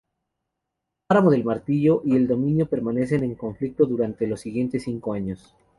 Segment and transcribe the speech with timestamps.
[1.05, 5.53] Páramo del Martillo y el Dominio permanecen en conflicto durante los siguientes cinco años.